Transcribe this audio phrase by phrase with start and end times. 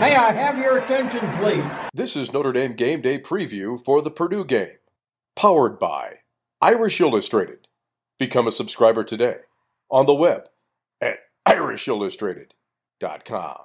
[0.00, 1.64] May I have your attention, please?
[1.94, 4.76] This is Notre Dame Game Day preview for the Purdue game.
[5.34, 6.18] Powered by
[6.60, 7.66] Irish Illustrated.
[8.18, 9.36] Become a subscriber today
[9.90, 10.50] on the web
[11.00, 13.56] at irishillustrated.com.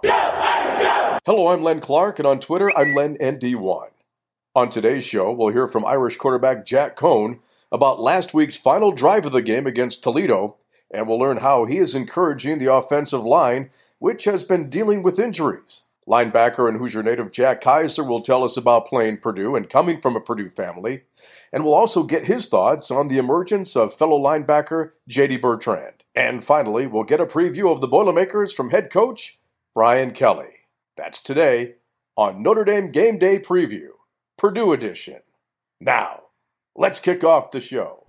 [1.25, 3.89] Hello, I'm Len Clark, and on Twitter, I'm LenND1.
[4.55, 7.39] On today's show, we'll hear from Irish quarterback Jack Coan
[7.73, 10.55] about last week's final drive of the game against Toledo,
[10.89, 13.69] and we'll learn how he is encouraging the offensive line,
[13.99, 15.83] which has been dealing with injuries.
[16.07, 20.15] Linebacker and Hoosier native Jack Kiser will tell us about playing Purdue and coming from
[20.15, 21.03] a Purdue family,
[21.53, 25.37] and we'll also get his thoughts on the emergence of fellow linebacker J.D.
[25.37, 26.03] Bertrand.
[26.15, 29.39] And finally, we'll get a preview of the Boilermakers from head coach
[29.73, 30.67] Brian Kelly.
[30.97, 31.75] That's today
[32.17, 33.89] on Notre Dame Game Day Preview,
[34.37, 35.21] Purdue Edition.
[35.79, 36.23] Now,
[36.75, 38.03] let's kick off the show.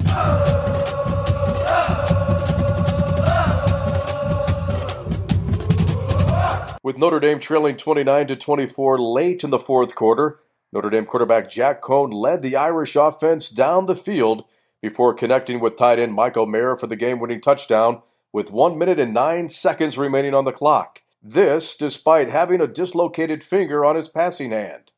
[6.84, 10.40] With Notre Dame trailing 29 to 24 late in the fourth quarter,
[10.72, 14.44] Notre Dame quarterback Jack Coan led the Irish offense down the field
[14.80, 18.02] before connecting with tight end Michael Mayer for the game-winning touchdown
[18.32, 21.02] with 1 minute and 9 seconds remaining on the clock.
[21.22, 24.90] This despite having a dislocated finger on his passing hand.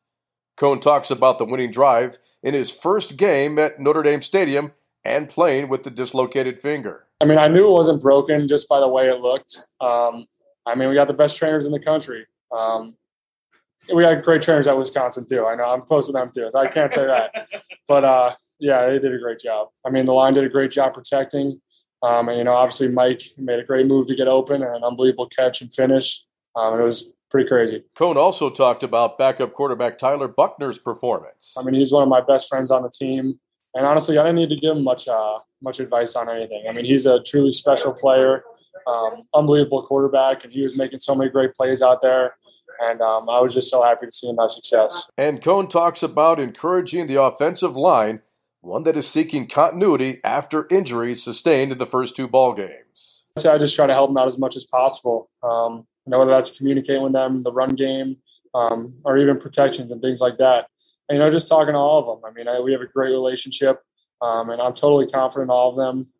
[0.57, 4.71] Coan talks about the winning drive in his first game at Notre Dame Stadium
[5.03, 7.05] and playing with the dislocated finger.
[7.21, 9.59] I mean, I knew it wasn't broken just by the way it looked.
[9.79, 10.25] Um,
[10.65, 12.25] I mean, we got the best trainers in the country.
[12.51, 12.95] Um,
[13.93, 15.45] we had great trainers at Wisconsin too.
[15.45, 16.49] I know I'm close to them too.
[16.55, 17.47] I can't say that,
[17.87, 19.69] but uh, yeah, they did a great job.
[19.85, 21.61] I mean, the line did a great job protecting.
[22.01, 24.83] Um, and you know, obviously Mike made a great move to get open and an
[24.83, 26.25] unbelievable catch and finish.
[26.55, 27.83] Um, and it was pretty crazy.
[27.97, 31.53] Coan also talked about backup quarterback Tyler Buchner's performance.
[31.57, 33.39] I mean, he's one of my best friends on the team,
[33.73, 36.65] and honestly, I didn't need to give him much uh, much advice on anything.
[36.69, 38.43] I mean, he's a truly special player
[38.87, 42.35] um, unbelievable quarterback, and he was making so many great plays out there.
[42.81, 45.09] And um, I was just so happy to see him have success.
[45.17, 48.21] And Coan talks about encouraging the offensive line,
[48.61, 53.23] one that is seeking continuity after injuries sustained in the first two ball games.
[53.37, 55.29] So I just try to help them out as much as possible.
[55.43, 58.17] Um, you know, whether that's communicating with them, the run game,
[58.53, 60.67] um, or even protections and things like that.
[61.07, 62.29] And, you know, just talking to all of them.
[62.29, 63.81] I mean, I, we have a great relationship,
[64.21, 66.11] um, and I'm totally confident in all of them.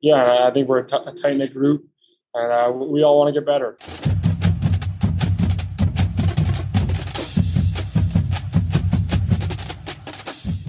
[0.00, 1.86] Yeah, I think we're a, t- a tight knit group,
[2.34, 3.76] and uh, we all want to get better.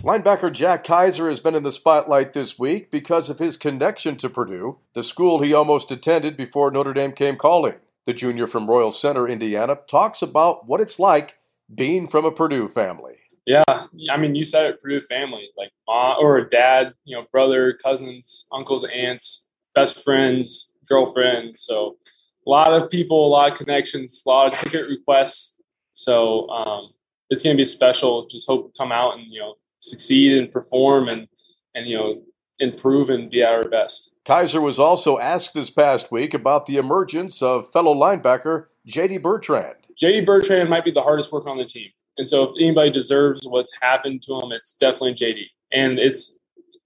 [0.03, 4.29] Linebacker Jack Kiser has been in the spotlight this week because of his connection to
[4.29, 7.75] Purdue, the school he almost attended before Notre Dame came calling.
[8.07, 11.37] The junior from Royal Center, Indiana, talks about what it's like
[11.73, 13.20] being from a Purdue family.
[13.45, 17.73] Yeah, I mean, you said it, Purdue family, like mom or dad, you know, brother,
[17.73, 21.57] cousins, uncles, aunts, best friends, girlfriend.
[21.57, 21.97] So
[22.45, 25.59] a lot of people, a lot of connections, a lot of ticket requests.
[25.91, 26.91] So um,
[27.29, 28.27] it's going to be special.
[28.27, 31.27] Just hope to come out and you know succeed and perform and
[31.73, 32.21] and you know
[32.59, 34.11] improve and be at our best.
[34.23, 39.17] Kiser was also asked this past week about the emergence of fellow linebacker J.D.
[39.17, 39.77] Bertrand.
[39.97, 40.21] J.D.
[40.25, 41.89] Bertrand might be the hardest worker on the team.
[42.17, 45.43] And so if anybody deserves what's happened to him, it's definitely JD.
[45.71, 46.37] And it's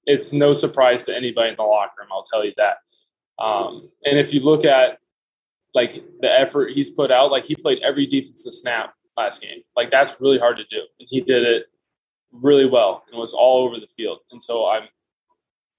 [0.05, 2.77] it's no surprise to anybody in the locker room, I'll tell you that.
[3.39, 4.99] Um, and if you look at
[5.73, 9.61] like the effort he's put out, like he played every defensive snap last game.
[9.75, 10.81] Like that's really hard to do.
[10.99, 11.65] And he did it
[12.31, 14.19] really well and was all over the field.
[14.31, 14.83] And so I'm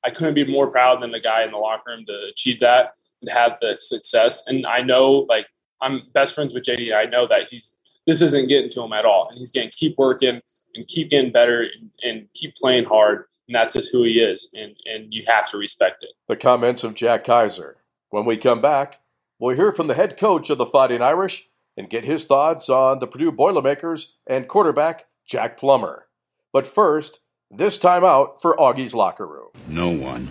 [0.05, 2.93] I couldn't be more proud than the guy in the locker room to achieve that
[3.21, 4.43] and have the success.
[4.47, 5.47] And I know like
[5.81, 6.95] I'm best friends with JD.
[6.95, 9.29] I know that he's this isn't getting to him at all.
[9.29, 10.41] And he's going to keep working
[10.75, 13.25] and keep getting better and, and, keep playing hard.
[13.49, 14.51] And that's just who he is.
[14.55, 16.11] And, and you have to respect it.
[16.29, 17.77] The comments of Jack Kiser.
[18.11, 19.01] When we come back,
[19.39, 22.99] we'll hear from the head coach of the Fighting Irish and get his thoughts on
[22.99, 26.07] the Purdue Boilermakers and quarterback Jack Plummer.
[26.53, 29.49] But first, this time out for Augie's locker room.
[29.69, 30.31] No one,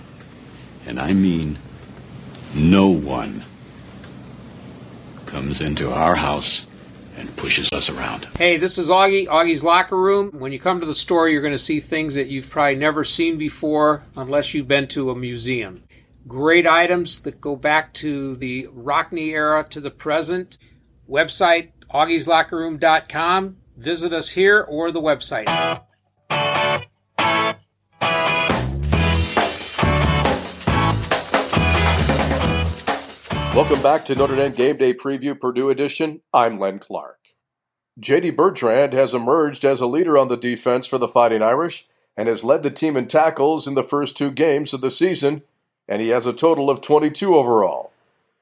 [0.86, 1.59] and I mean
[2.53, 3.44] no one,
[5.25, 6.68] comes into our house
[7.17, 8.27] and pushes us around.
[8.38, 10.31] Hey, this is Augie, Augie's Locker Room.
[10.31, 13.03] When you come to the store, you're going to see things that you've probably never
[13.03, 15.83] seen before unless you've been to a museum.
[16.27, 20.57] Great items that go back to the Rockne era to the present.
[21.09, 23.57] Website, augieslockerroom.com.
[23.77, 25.83] Visit us here or the website.
[33.56, 36.19] Welcome back to Notre Dame Game Day Preview Purdue Edition.
[36.34, 37.19] I'm Len Clark.
[37.98, 41.88] JD Bertrand has emerged as a leader on the defense for the Fighting Irish
[42.18, 45.42] and has led the team in tackles in the first two games of the season,
[45.88, 47.94] and he has a total of 22 overall.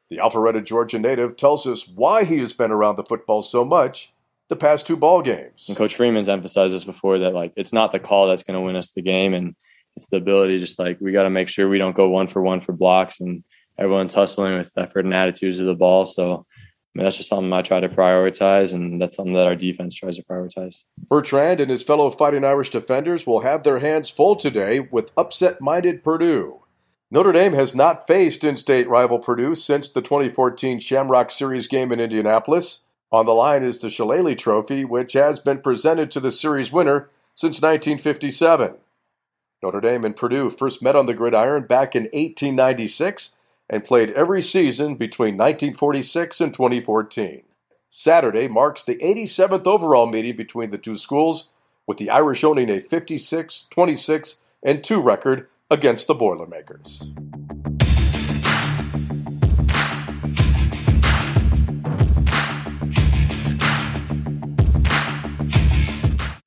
[0.10, 4.12] The Alpharetta, Georgia native tells us why he has been around the football so much
[4.50, 5.66] the past two ball games.
[5.68, 8.66] And Coach Freeman's emphasized this before that like it's not the call that's going to
[8.66, 9.56] win us the game, and
[9.96, 10.58] it's the ability.
[10.58, 13.20] Just like we got to make sure we don't go one for one for blocks,
[13.20, 13.44] and
[13.78, 16.06] everyone's hustling with effort and attitudes of the ball.
[16.06, 16.46] So
[16.96, 19.96] I mean, that's just something I try to prioritize, and that's something that our defense
[19.96, 20.84] tries to prioritize.
[21.10, 25.60] Bertrand and his fellow Fighting Irish defenders will have their hands full today with upset
[25.60, 26.60] minded Purdue.
[27.10, 31.92] Notre Dame has not faced in state rival Purdue since the 2014 Shamrock Series game
[31.92, 32.88] in Indianapolis.
[33.12, 37.10] On the line is the Shillelagh Trophy, which has been presented to the series winner
[37.34, 38.76] since 1957.
[39.64, 43.36] Notre Dame and Purdue first met on the gridiron back in 1896
[43.74, 47.42] and played every season between 1946 and 2014.
[47.90, 51.52] Saturday marks the 87th overall meeting between the two schools,
[51.88, 57.12] with the Irish owning a 56, 26, and 2 record against the Boilermakers.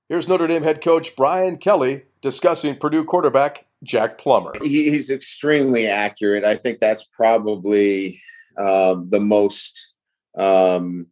[0.09, 4.53] Here's Notre Dame head coach Brian Kelly discussing Purdue quarterback Jack Plummer.
[4.63, 6.45] he's extremely accurate.
[6.45, 8.21] I think that's probably
[8.59, 9.93] uh, the most
[10.37, 11.07] um,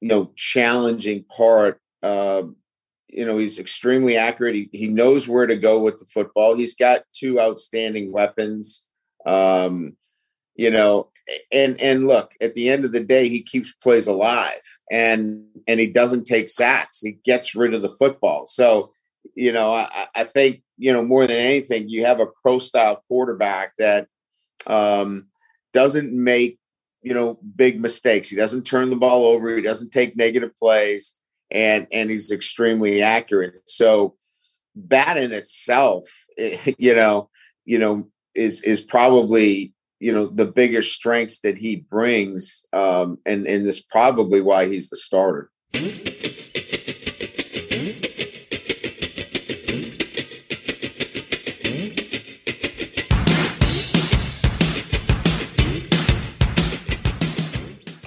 [0.00, 1.80] you know challenging part.
[2.02, 2.42] Uh,
[3.08, 4.54] you know, he's extremely accurate.
[4.54, 6.56] He, he knows where to go with the football.
[6.56, 8.86] He's got two outstanding weapons.
[9.26, 9.96] Um,
[10.54, 11.10] you know,
[11.52, 15.80] and and look, at the end of the day, he keeps plays alive, and and
[15.80, 17.00] he doesn't take sacks.
[17.00, 18.46] He gets rid of the football.
[18.46, 18.92] So
[19.34, 23.04] you know, I, I, think you know more than anything, you have a pro style
[23.06, 24.08] quarterback that
[24.66, 25.26] um,
[25.74, 26.58] doesn't make
[27.02, 28.30] you know big mistakes.
[28.30, 29.54] He doesn't turn the ball over.
[29.54, 31.14] He doesn't take negative plays,
[31.50, 33.60] and and he's extremely accurate.
[33.66, 34.16] So
[34.88, 36.04] that in itself,
[36.38, 37.28] you know,
[37.66, 43.46] you know, is is probably you know the biggest strengths that he brings, um, and
[43.46, 45.50] and is probably why he's the starter.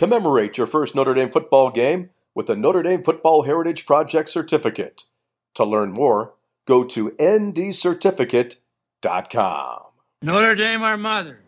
[0.04, 5.06] Commemorate your first Notre Dame football game with a Notre Dame Football Heritage Project certificate.
[5.54, 6.34] To learn more,
[6.66, 9.80] go to ndcertificate.com.
[10.22, 11.40] Notre Dame, our mother.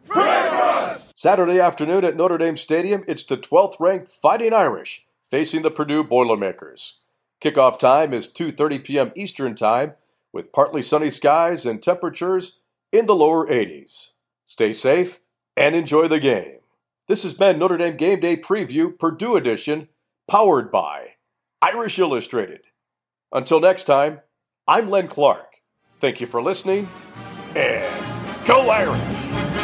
[1.14, 6.06] Saturday afternoon at Notre Dame Stadium, it's the 12th ranked Fighting Irish facing the Purdue
[6.06, 7.00] Boilermakers.
[7.44, 9.12] Kickoff time is 2:30 p.m.
[9.18, 9.96] Eastern Time
[10.32, 12.62] with partly sunny skies and temperatures
[12.94, 14.12] in the lower 80s.
[14.46, 15.20] Stay safe
[15.58, 16.60] and enjoy the game.
[17.08, 19.90] This has been Notre Dame Game Day Preview, Purdue Edition,
[20.28, 21.10] powered by
[21.62, 22.62] Irish Illustrated.
[23.32, 24.22] Until next time,
[24.68, 25.58] I'm Len Clark.
[26.00, 26.88] Thank you for listening,
[27.56, 29.55] and go Irish!